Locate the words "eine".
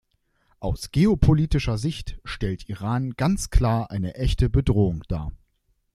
3.91-4.15